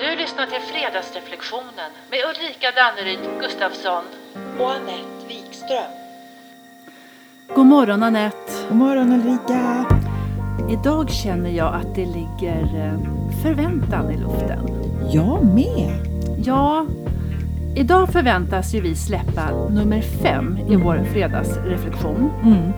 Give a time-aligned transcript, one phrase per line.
[0.00, 4.04] Du lyssnar till Fredagsreflektionen med Ulrika Danneryd Gustafsson.
[4.58, 5.90] och Anette Wikström.
[7.54, 8.52] God morgon Anette.
[8.68, 9.84] God morgon Ulrika!
[10.70, 13.00] Idag känner jag att det ligger eh,
[13.42, 14.68] förväntan i luften.
[15.10, 15.90] Jag med!
[16.44, 16.86] Ja,
[17.76, 22.30] idag förväntas ju vi släppa nummer fem i vår fredagsreflektion.
[22.42, 22.72] Mm.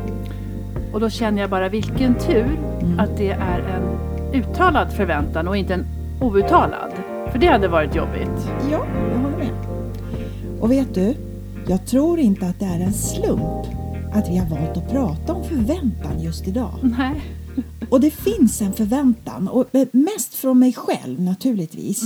[0.93, 2.59] Och då känner jag bara vilken tur
[2.99, 3.99] att det är en
[4.35, 5.87] uttalad förväntan och inte en
[6.21, 6.93] outtalad.
[7.33, 8.47] För det hade varit jobbigt.
[8.71, 9.55] Ja, jag håller med.
[10.61, 11.15] Och vet du,
[11.69, 13.67] jag tror inte att det är en slump
[14.13, 16.75] att vi har valt att prata om förväntan just idag.
[16.83, 17.23] Nej.
[17.91, 22.03] Och det finns en förväntan, och eh, mest från mig själv naturligtvis,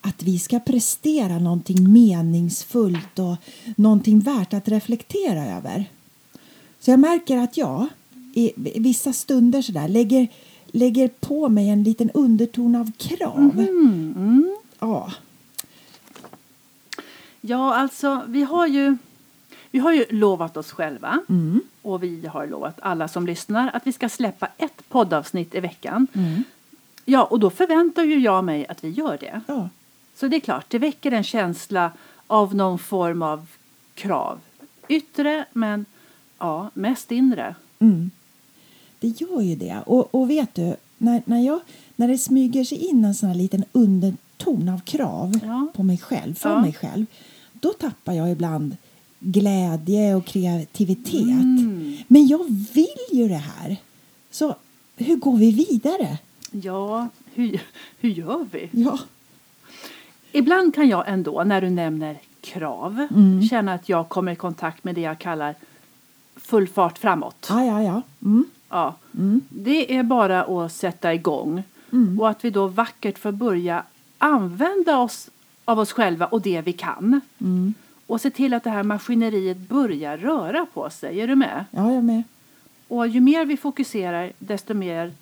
[0.00, 3.36] att vi ska prestera någonting meningsfullt och
[3.76, 5.84] någonting värt att reflektera över.
[6.80, 7.86] Så jag märker att jag
[8.34, 10.28] i vissa stunder sådär lägger,
[10.76, 13.66] lägger på mig en liten underton av krav.
[13.68, 14.56] Mm.
[14.78, 15.10] Ja,
[17.48, 18.96] Ja, alltså vi har ju,
[19.70, 21.60] vi har ju lovat oss själva mm.
[21.82, 26.06] och vi har lovat alla som lyssnar att vi ska släppa ett poddavsnitt i veckan.
[26.12, 26.44] Mm.
[27.04, 29.40] Ja, och då förväntar ju jag mig att vi gör det.
[29.46, 29.68] ja.
[30.14, 31.90] Så det är klart, det väcker en känsla
[32.26, 33.46] av någon form av
[33.94, 34.40] krav.
[34.88, 35.84] Yttre, men
[36.38, 37.54] ja, mest inre.
[37.78, 38.10] Mm.
[39.00, 39.82] Det gör ju det.
[39.86, 41.60] Och, och vet du, när, när, jag,
[41.96, 45.66] när det smyger sig in en sån här liten underton av krav Ja.
[45.74, 46.60] på mig själv, för Ja.
[46.60, 47.06] mig själv,
[47.52, 48.76] då tappar jag ibland
[49.20, 51.22] glädje och kreativitet.
[51.22, 51.96] Mm.
[52.08, 52.44] Men jag
[52.74, 53.76] vill ju det här.
[54.30, 54.54] Så
[54.96, 56.18] hur går vi vidare?
[56.50, 57.60] Ja, hur,
[58.00, 58.68] hur gör vi?
[58.72, 58.98] Ja,
[60.32, 63.42] Ibland kan jag ändå, när du nämner krav, Mm.
[63.48, 65.54] känna att jag kommer i kontakt med det jag kallar
[66.36, 67.46] full fart framåt.
[67.48, 67.82] ja, ja.
[67.82, 68.02] ja.
[68.24, 68.44] Mm.
[68.68, 68.94] Ja.
[69.14, 69.40] Mm.
[69.48, 72.20] Det är bara att sätta igång Mm.
[72.20, 73.82] och att vi då vackert får börja
[74.18, 75.30] använda oss
[75.64, 77.20] av oss själva och det vi kan.
[77.38, 77.74] Mm.
[78.06, 81.20] Och se till att det här maskineriet börjar röra på sig.
[81.20, 81.64] Är du med?
[81.70, 82.22] Ja, jag är med.
[82.88, 85.12] Och ju mer vi fokuserar desto mer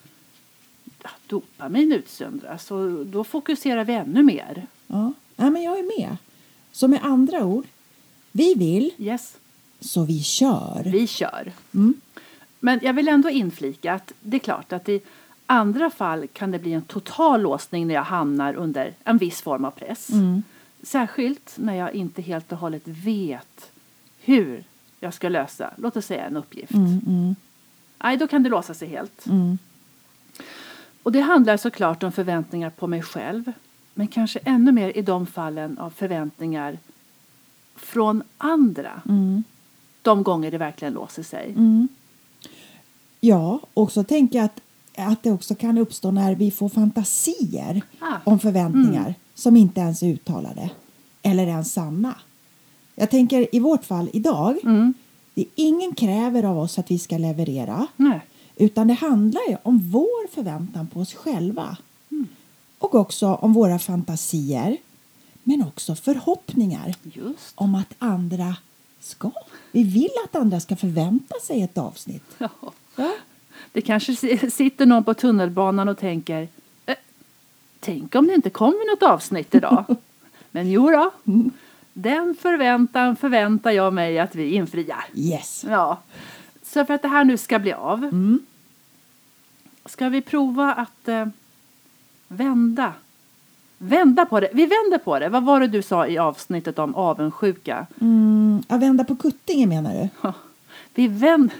[1.26, 4.66] dopamin utsöndras och då fokuserar vi ännu mer.
[4.86, 5.12] Ja.
[5.36, 6.16] ja, men jag är med.
[6.72, 7.66] Så med andra ord,
[8.32, 9.36] vi vill, Yes,
[9.80, 10.82] så vi kör.
[10.84, 11.52] vi kör.
[11.74, 11.94] Mm.
[12.64, 15.00] Men jag vill ändå inflika att det är klart att i
[15.46, 19.64] andra fall kan det bli en total låsning när jag hamnar under en viss form
[19.64, 20.10] av press.
[20.10, 20.42] Mm.
[20.82, 23.70] Särskilt när jag inte helt och hållet vet
[24.20, 24.64] hur
[25.00, 26.72] jag ska lösa, låt oss säga en uppgift.
[26.72, 27.36] Mm, mm,
[28.02, 29.26] Nej, då kan det låsa sig helt.
[29.26, 29.58] mm.
[31.02, 33.52] Och det handlar såklart om förväntningar på mig själv.
[33.94, 36.78] Men kanske ännu mer i de fallen av förväntningar
[37.76, 39.02] från andra.
[39.08, 39.44] Mm.
[40.02, 41.54] De gånger det verkligen låser sig.
[43.24, 43.38] Mm.
[43.40, 44.60] Ja, och så tänker jag att,
[44.96, 48.16] att det också kan uppstå när vi får fantasier Ah.
[48.24, 50.70] om förväntningar som inte ens är uttalade
[51.22, 52.14] eller ens sanna.
[52.94, 54.94] Jag tänker i vårt fall idag, Mm.
[55.34, 58.20] det är ingen kräver av oss att vi ska leverera Nej.
[58.56, 61.76] utan det handlar ju om vår förväntan på oss själva
[62.78, 64.76] och också om våra fantasier
[65.42, 67.52] men också förhoppningar Just.
[67.54, 68.56] om att andra
[69.00, 69.30] ska.
[69.72, 72.24] Vi vill att andra ska förvänta sig ett avsnitt.
[72.38, 72.48] Ja.
[73.72, 76.48] Det kanske si- sitter någon på tunnelbanan och tänker
[76.86, 76.94] eh,
[77.80, 79.84] Tänk om det inte kommer något avsnitt idag.
[80.50, 81.10] Men jo då,
[81.92, 85.04] den förväntan förväntar jag mig att vi infriar.
[85.14, 85.64] Yes.
[85.68, 85.98] Ja.
[86.62, 88.40] Så för att det här nu ska bli av Mm.
[89.86, 91.26] ska vi prova att eh,
[92.28, 92.92] vända.
[93.78, 94.48] Vända på det.
[94.52, 95.28] Vi vänder på det.
[95.28, 97.86] Vad var det du sa i avsnittet om avundsjuka?
[98.00, 100.32] Mm, att vända på kuttingen menar du?
[100.94, 101.50] Vi, vänd,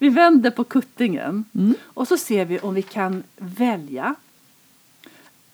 [0.00, 1.74] vi vänder på kuttingen Mm.
[1.84, 4.14] och så ser vi om vi kan välja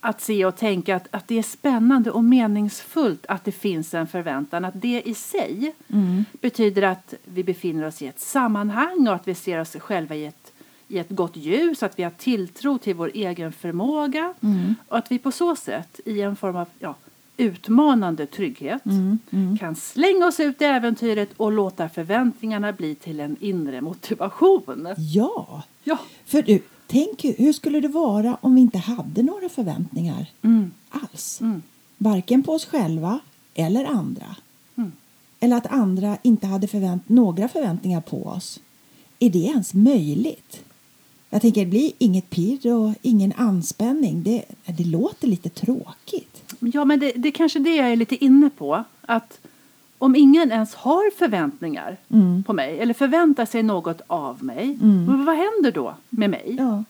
[0.00, 4.06] att se och tänka att, att det är spännande och meningsfullt att det finns en
[4.06, 4.64] förväntan.
[4.64, 6.24] Att det i sig Mm.
[6.40, 10.26] betyder att vi befinner oss i ett sammanhang och att vi ser oss själva i
[10.26, 10.52] ett,
[10.88, 14.74] i ett gott ljus, att vi har tilltro till vår egen förmåga Mm.
[14.88, 16.94] och att vi på så sätt i en form av ja,
[17.36, 19.18] utmanande trygghet Mm.
[19.30, 19.58] Mm.
[19.58, 24.88] kan slänga oss ut i äventyret och låta förväntningarna bli till en inre motivation.
[24.98, 25.98] Ja, Ja.
[26.24, 30.70] för du, tänk hur- skulle det vara om vi inte hade några förväntningar Mm.
[30.90, 31.40] alls?
[31.40, 31.62] Mm.
[31.98, 33.18] Varken på oss själva
[33.54, 34.36] eller andra.
[34.76, 34.92] Mm.
[35.40, 38.60] Eller att andra inte hade förvänt några förväntningar på oss.
[39.18, 40.60] Är det ens möjligt?
[41.30, 44.22] Jag tänker, det blir inget pirr och ingen anspänning.
[44.22, 46.35] Det, det låter lite tråkigt.
[46.74, 48.84] Ja, men det, det är kanske det jag är lite inne på.
[49.00, 49.40] Att
[49.98, 52.42] om ingen ens har förväntningar Mm.
[52.44, 55.24] på mig eller förväntar sig något av mig, Mm.
[55.26, 56.56] vad händer då med mig?
[56.58, 56.84] Ja.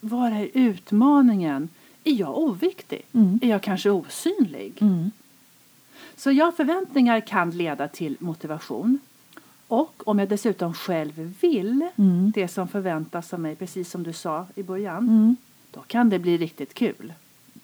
[0.00, 1.68] Var är utmaningen?
[2.04, 3.02] Är jag oviktig?
[3.12, 3.38] Mm.
[3.42, 4.72] Är jag kanske osynlig?
[4.80, 5.10] Mm.
[6.16, 8.98] Så ja, förväntningar kan leda till motivation.
[9.68, 12.32] Och om jag dessutom själv vill Mm.
[12.34, 15.36] det som förväntas av mig, precis som du sa i början, Mm.
[15.70, 17.12] då kan det bli riktigt kul.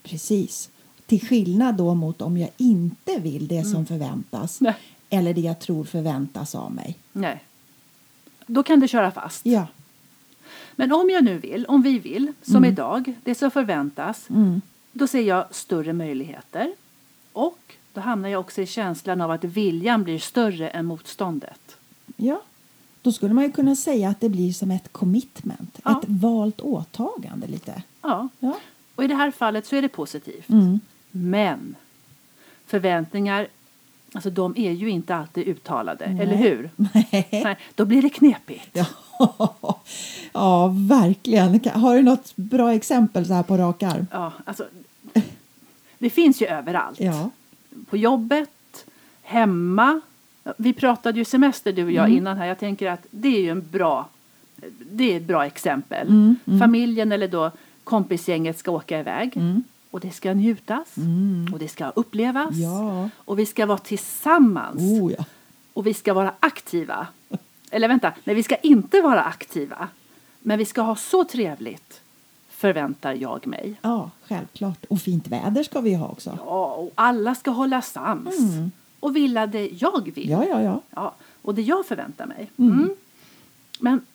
[0.03, 0.71] Precis.
[1.11, 4.75] Till skillnad då mot om jag inte vill det som förväntas Nej.
[5.11, 6.99] eller det jag tror förväntas av mig.
[7.13, 7.45] Nej.
[8.47, 9.47] Då kan det köra fast.
[9.47, 9.67] Ja.
[10.77, 14.61] Men om jag nu vill, om vi vill, som idag, det som förväntas, Mm.
[14.93, 16.73] då ser jag större möjligheter.
[17.33, 21.77] Och då hamnar jag också i känslan av att viljan blir större än motståndet.
[22.17, 22.43] ja.
[23.03, 25.99] Då skulle man ju kunna säga att det blir som ett commitment, Ja.
[26.03, 27.83] ett valt åtagande lite.
[28.03, 28.57] Ja, Ja.
[28.95, 30.49] och i det här fallet så är det positivt.
[30.49, 30.81] Mm.
[31.11, 31.77] Men
[32.67, 33.47] förväntningar,
[34.13, 36.23] alltså de är ju inte alltid uttalade, Nej.
[36.23, 36.71] eller hur?
[36.77, 37.29] Nej.
[37.45, 38.69] Nej, då blir det knepigt.
[38.73, 38.87] Ja.
[40.33, 41.61] ja, verkligen.
[41.75, 44.07] Har du något bra exempel så här på rak arm?
[44.13, 44.65] Ja, alltså,
[45.99, 47.01] det finns ju överallt.
[47.01, 47.31] Ja.
[47.91, 48.87] På jobbet,
[49.23, 50.01] hemma.
[50.57, 52.17] Vi pratade ju semester du och jag Mm.
[52.17, 52.47] innan här.
[52.47, 54.09] Jag tänker att det är ju en bra,
[54.93, 56.09] det är ett bra exempel.
[56.09, 56.61] Mm, mm.
[56.61, 57.51] Familjen eller då
[57.85, 59.37] kompisgänget ska åka iväg.
[59.37, 59.63] Mm.
[59.91, 60.97] Och det ska njutas.
[60.97, 61.51] Mm.
[61.53, 62.57] Och det ska upplevas.
[62.57, 63.09] Ja.
[63.17, 64.81] Och vi ska vara tillsammans.
[64.81, 65.25] Oh, ja.
[65.73, 67.07] Och vi ska vara aktiva.
[67.71, 69.89] Eller vänta, nej vi ska inte vara aktiva.
[70.41, 72.01] Men vi ska ha så trevligt,
[72.49, 73.75] förväntar jag mig.
[73.83, 74.85] ja, självklart.
[74.89, 76.39] Och fint väder ska vi ha också.
[76.47, 78.39] Ja, och alla ska hålla sams.
[78.39, 78.71] Mm.
[79.01, 80.31] Och vilja det jag vill.
[80.31, 80.81] Ja, ja, ja.
[80.91, 82.51] Ja, och det jag förväntar mig.
[82.57, 82.73] Mm.
[82.73, 82.91] Mm.
[83.81, 84.07] Men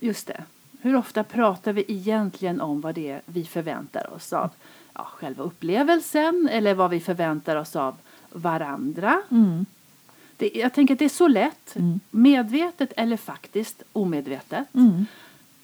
[0.00, 0.44] just det,
[0.80, 4.50] hur ofta pratar vi egentligen om vad det är vi förväntar oss av
[4.94, 7.94] ja, själva upplevelsen eller vad vi förväntar oss av
[8.32, 9.22] varandra?
[9.30, 9.66] Mm.
[10.36, 12.00] Det, jag tänker att det är så lätt, Mm.
[12.10, 15.06] medvetet eller faktiskt omedvetet, Mm.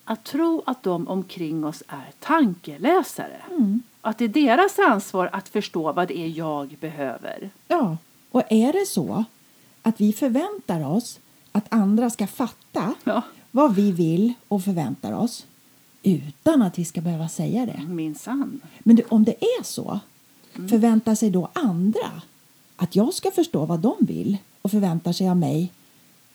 [0.05, 3.41] att tro att de omkring oss är tankeläsare.
[3.51, 3.83] Mm.
[4.01, 7.51] Att det är deras ansvar att förstå vad det är jag behöver.
[7.69, 7.97] Ja,
[8.31, 9.25] och är det så
[9.83, 11.21] att vi förväntar oss
[11.53, 15.47] att andra ska fatta Ja, vad vi vill och förväntar oss
[16.07, 17.83] utan att vi ska behöva säga det.
[17.89, 18.61] minsann.
[18.79, 20.01] Men du, om det är så,
[20.53, 22.23] förväntar sig då andra
[22.77, 25.73] att jag ska förstå vad de vill och förväntar sig av mig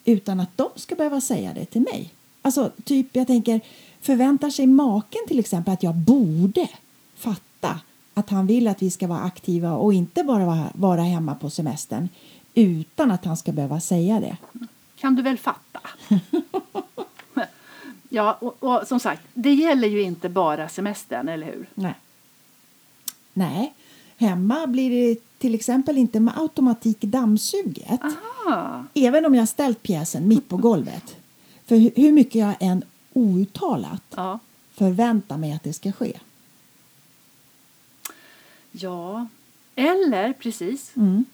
[0.05, 2.13] utan att de ska behöva säga det till mig?
[2.41, 3.61] Alltså, typ, jag tänker,
[4.01, 6.69] förväntar sig maken till exempel att jag borde
[7.15, 7.79] fatta
[8.13, 11.49] att han vill att vi ska vara aktiva och inte bara vara, vara hemma på
[11.49, 12.09] semestern
[12.53, 14.37] utan att han ska behöva säga det?
[15.01, 15.79] kan du väl fatta.
[18.13, 21.69] ja, och, och som sagt, det gäller ju inte bara semestern, eller hur?
[21.73, 21.93] Nej.
[23.33, 23.73] Nej,
[24.17, 28.01] hemma blir det till exempel inte med automatik dammsuget.
[28.45, 28.85] Aha.
[28.93, 31.15] Även om jag ställt pjäsen mitt på golvet.
[31.65, 34.39] För hu- hur mycket jag än outtalat Ja.
[34.73, 36.19] förväntar mig att det ska ske.
[38.71, 39.27] ja,
[39.75, 41.25] eller precis, Mm.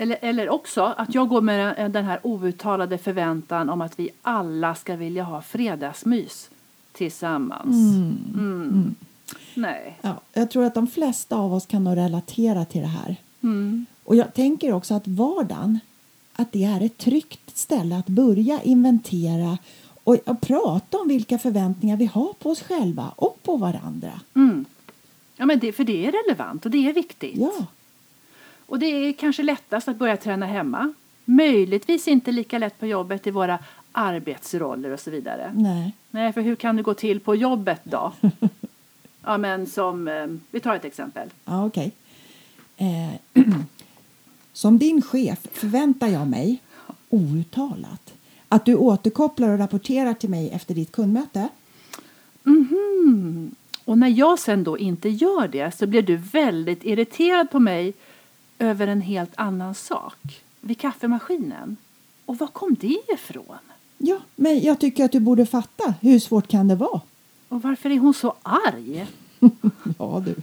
[0.00, 4.74] Eller, eller också att jag går med den- här outtalade förväntan om att vi alla
[4.74, 6.50] ska vilja ha fredagsmys
[6.92, 7.76] tillsammans.
[8.34, 8.94] Mm.
[9.54, 9.98] Nej.
[10.02, 13.16] Ja, jag tror att de flesta av oss kan nog relatera till det här.
[13.42, 13.86] Mm.
[14.04, 15.78] Och jag tänker också att vardagen,
[16.36, 19.58] att det är ett tryggt ställe att börja inventera
[20.04, 24.20] och, och prata om vilka förväntningar vi har på oss själva och på varandra.
[24.34, 24.64] Mm.
[25.36, 27.36] Ja, men det, för det är relevant och det är viktigt.
[27.40, 27.52] Ja,
[28.70, 30.92] Och det är kanske lättast att börja träna hemma.
[31.24, 33.58] Möjligtvis inte lika lätt på jobbet i våra
[33.92, 35.52] arbetsroller och så vidare.
[35.54, 35.92] nej.
[36.10, 38.12] Nej, för hur kan det gå till på jobbet då?
[39.24, 41.28] ja, men som, eh, vi tar ett exempel.
[41.44, 41.92] Ja, okej.
[42.76, 43.42] Eh,
[44.52, 46.62] som din chef förväntar jag mig,
[47.08, 48.14] outtalat,
[48.48, 51.48] att du återkopplar och rapporterar till mig efter ditt kundmöte.
[52.42, 53.54] Mhm.
[53.84, 57.94] Och när jag sen då inte gör det så blir du väldigt irriterad på mig
[58.60, 60.42] över en helt annan sak.
[60.60, 61.76] Vid kaffemaskinen.
[62.26, 63.58] Och var kom det ifrån?
[63.98, 65.94] Ja, men jag tycker att du borde fatta.
[66.00, 67.00] Hur svårt kan det vara?
[67.48, 69.06] Och varför är hon så arg?
[69.98, 70.34] Ja, du.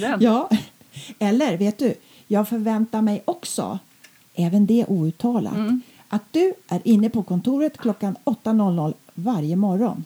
[0.00, 0.20] Den.
[0.22, 0.48] Ja,
[1.18, 1.94] eller vet du,
[2.26, 3.78] jag förväntar mig också,
[4.34, 5.82] även det outtalat, Mm.
[6.08, 10.04] att du är inne på kontoret klockan 8.00 varje morgon.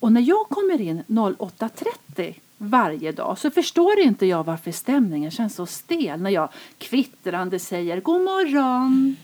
[0.00, 5.54] Och när jag kommer in 08.30 varje dag så förstår inte jag varför stämningen känns
[5.54, 6.48] så stel när jag
[6.78, 9.16] kvittrande säger god morgon.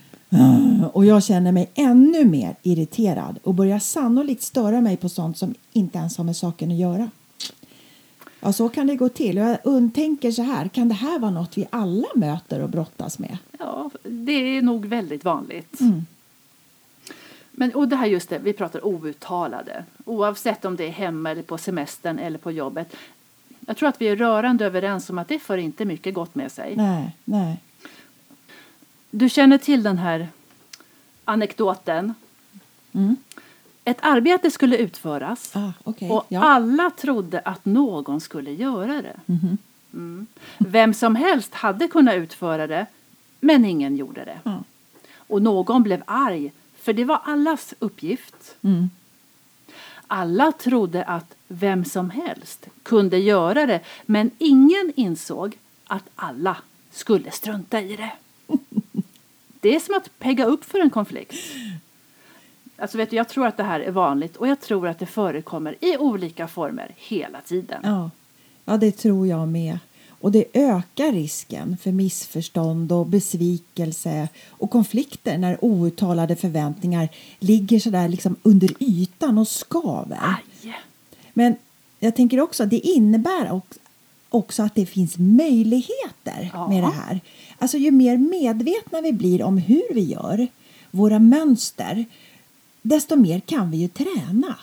[0.92, 5.54] Och jag känner mig ännu mer irriterad och börjar sannolikt störa mig på sånt som
[5.72, 7.10] inte ens har med saken att göra.
[8.40, 9.36] Ja, så kan det gå till.
[9.36, 13.18] Jag und- tänker så här, kan det här vara något vi alla möter och brottas
[13.18, 13.38] med?
[13.58, 15.80] Ja, det är nog väldigt vanligt.
[15.80, 16.06] Mm.
[17.52, 19.84] Men, och det här just det, vi pratar outtalade.
[20.04, 22.96] Oavsett om det är hemma eller på semestern eller på jobbet.
[23.66, 26.52] Jag tror att vi är rörande överens om att det för inte mycket gott med
[26.52, 26.76] sig.
[26.76, 27.60] Nej, nej.
[29.10, 30.28] Du känner till den här
[31.24, 32.14] anekdoten.
[32.92, 33.16] Mm.
[33.84, 36.10] Ett arbete skulle utföras Ah, okej.
[36.10, 36.40] och Ja.
[36.44, 39.16] alla trodde att någon skulle göra det.
[39.26, 39.58] Mhm.
[39.92, 40.26] Mm.
[40.58, 42.86] Vem som helst hade kunnat utföra det,
[43.40, 44.38] men ingen gjorde det.
[45.16, 48.56] Och någon blev arg, för det var allas uppgift.
[50.06, 56.56] Alla trodde att vem som helst kunde göra det, men ingen insåg att alla
[56.90, 58.12] skulle strunta i det.
[59.60, 61.34] Det är som att pegga upp för en konflikt.
[62.76, 65.06] Alltså vet du, jag tror att det här är vanligt och jag tror att det
[65.06, 67.80] förekommer i olika former hela tiden.
[67.82, 68.10] Ja.
[68.64, 69.78] ja, det tror jag med.
[70.20, 77.08] Och det ökar risken för missförstånd och besvikelse och konflikter när outtalade förväntningar
[77.38, 80.18] ligger sådär liksom under ytan och skaver.
[80.22, 80.74] Aj!
[81.34, 81.54] Men
[81.98, 83.60] jag tänker också att det innebär
[84.30, 86.68] också att det finns möjligheter Ja.
[86.68, 87.20] med det här.
[87.58, 90.46] Alltså ju mer medvetna vi blir om hur vi gör,
[90.90, 92.04] våra mönster,
[92.82, 94.56] desto mer kan vi ju träna.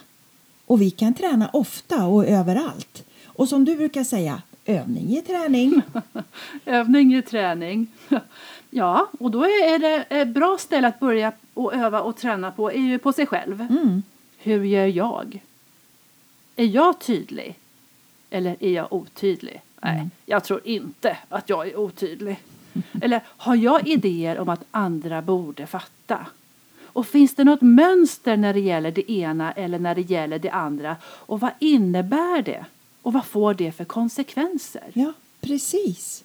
[0.65, 3.03] Och vi kan träna ofta och överallt.
[3.25, 5.81] Och som du brukar säga, övning är träning.
[6.65, 7.87] Övning är träning.
[8.75, 12.71] Ja, och då är det ett bra ställe att börja och öva och träna på
[12.71, 13.61] är ju på sig själv.
[13.61, 14.03] Mm.
[14.37, 15.39] Hur gör jag?
[16.55, 17.55] Är jag tydlig?
[18.29, 19.61] Eller är jag otydlig?
[19.81, 22.39] Nej, jag tror inte att jag är otydlig.
[23.01, 26.25] Eller har jag idéer om att andra borde fatta?
[26.83, 30.49] Och finns det något mönster när det gäller det ena eller när det gäller det
[30.49, 30.95] andra?
[31.03, 32.65] Och vad innebär det?
[33.03, 34.91] Och vad får det för konsekvenser?
[34.93, 36.23] Ja, precis.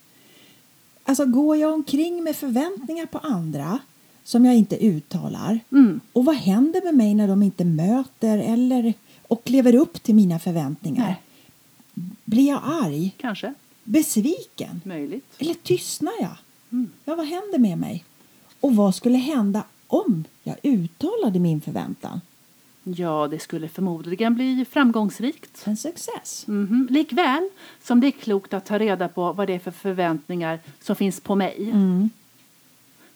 [1.04, 3.78] Alltså går jag omkring med förväntningar på andra
[4.24, 5.60] som jag inte uttalar?
[5.72, 6.00] Mm.
[6.12, 10.38] Och vad händer med mig när de inte möter eller och lever upp till mina
[10.38, 11.06] förväntningar?
[11.06, 11.22] Nej.
[12.24, 13.14] Blir jag arg?
[13.16, 13.54] Kanske,
[13.84, 14.80] Besviken?
[14.84, 15.24] möjligt.
[15.38, 16.36] Eller tystnar jag?
[16.72, 16.90] Mm.
[17.04, 18.04] Ja, vad händer med mig?
[18.60, 22.20] Och vad skulle hända om jag uttalade min förväntan?
[22.96, 25.66] Ja, det skulle förmodligen bli framgångsrikt.
[25.66, 26.46] En success.
[26.46, 26.88] Mhm.
[26.90, 27.48] Likväl
[27.82, 31.20] som det är klokt att ta reda på vad det är för förväntningar som finns
[31.20, 31.70] på mig.
[31.70, 32.10] Mm.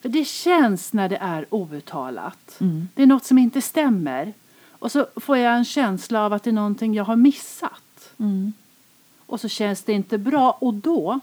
[0.00, 2.57] För det känns när det är outtalat.
[2.61, 2.88] Mm.
[2.95, 4.33] Det är något som inte stämmer.
[4.71, 8.12] Och så får jag en känsla av att det är någonting jag har missat.
[8.19, 8.52] Mm.
[9.26, 11.21] Och så känns det inte bra och då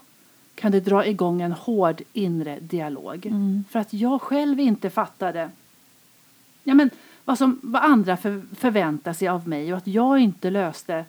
[0.54, 3.26] kan det dra igång en hård inre dialog.
[3.26, 3.64] Mm.
[3.70, 5.50] För att jag själv inte fattade
[6.64, 6.90] ja, men,
[7.30, 11.04] vad, som, vad andra för, förväntar sig av mig och att jag inte löste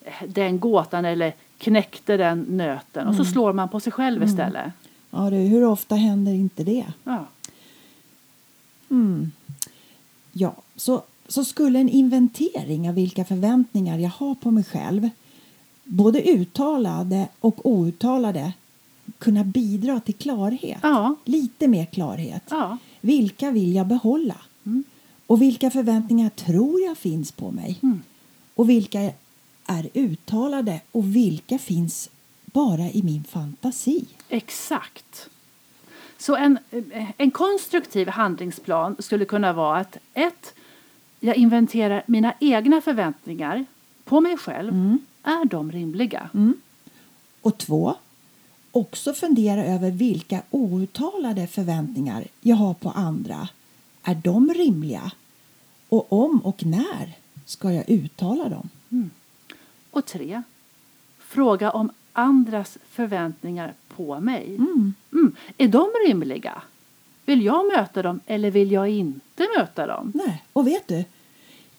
[0.00, 3.08] eh, den gåtan eller knäckte den nöten.
[3.08, 4.72] Och så slår man på sig själv istället.
[5.10, 6.86] Ja, du, hur ofta händer inte det?
[7.04, 7.26] Ja.
[8.90, 9.32] Mm.
[10.32, 15.08] Ja, så, så skulle en inventering av vilka förväntningar jag har på mig själv,
[15.84, 18.52] både uttalade och outtalade,
[19.18, 20.80] kunna bidra till klarhet.
[20.82, 21.16] Ja.
[21.24, 22.42] Lite mer klarhet.
[22.50, 22.78] ja.
[23.00, 24.36] Vilka vill jag behålla?
[24.66, 24.84] Mm.
[25.28, 27.78] Och vilka förväntningar tror jag finns på mig?
[27.82, 28.02] Mm.
[28.54, 29.12] Och vilka
[29.66, 32.10] är uttalade och vilka finns
[32.44, 34.04] bara i min fantasi?
[34.28, 35.28] Exakt.
[36.18, 40.54] Så en, eh, en konstruktiv handlingsplan skulle kunna vara att ett,
[41.20, 43.64] Jag inventerar mina egna förväntningar
[44.04, 44.68] på mig själv.
[44.68, 44.98] Mm.
[45.22, 46.30] Är de rimliga?
[47.42, 47.94] Och två,
[48.72, 53.48] också fundera över vilka outtalade förväntningar jag har på andra.
[54.08, 55.12] Är de rimliga?
[55.88, 57.12] Och om och när
[57.44, 58.68] ska jag uttala dem?
[59.90, 60.42] Och tre,
[61.18, 64.46] fråga om andras förväntningar på mig.
[64.46, 64.94] Mm.
[65.12, 65.36] Mm.
[65.58, 66.62] Är de rimliga?
[67.24, 70.12] Vill jag möta dem eller vill jag inte möta dem?
[70.14, 71.04] Nej, och vet du?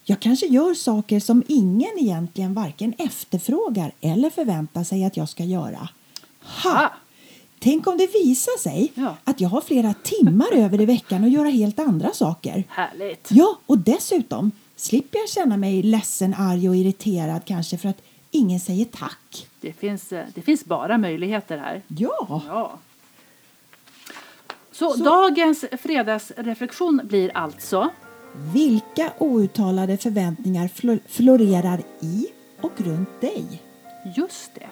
[0.03, 5.43] Jag kanske gör saker som ingen egentligen varken efterfrågar eller förväntar sig att jag ska
[5.43, 5.89] göra.
[6.41, 6.85] Ha!
[6.85, 6.89] Ah,
[7.59, 9.17] Tänk om det visar sig Ja.
[9.23, 12.63] att jag har flera timmar över i veckan att göra helt andra saker.
[12.69, 13.27] härligt.
[13.31, 18.01] Ja, och dessutom slipper jag känna mig ledsen, arg och irriterad kanske för att
[18.31, 19.47] ingen säger tack.
[19.61, 21.81] Det finns, eh, det finns bara möjligheter här.
[21.87, 22.79] Ja, Ja.
[24.71, 27.89] Så, Så- dagens fredagsreflektion blir alltså
[28.53, 32.27] vilka outtalade förväntningar flo- florerar i
[32.61, 33.61] och runt dig?
[34.15, 34.67] just det.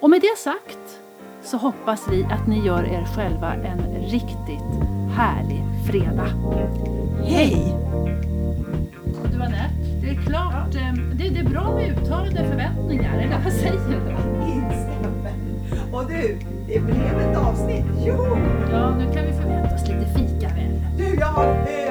[0.00, 0.98] Och med det sagt
[1.44, 4.64] så hoppas vi att ni gör er själva en riktigt
[5.16, 6.28] härlig fredag.
[7.24, 7.74] Hej!
[9.32, 13.52] Du Anette, det är klart, eh, det, det är bra med uttalade förväntningar, eller vad
[13.52, 14.10] säger du?
[14.52, 15.34] Instämmer.
[15.92, 17.84] Och du, det blev ett avsnitt.
[18.06, 18.36] Joho!
[18.70, 20.84] Ja, nu kan vi förvänta oss lite fika väl.
[20.96, 21.83] Du, jag har höga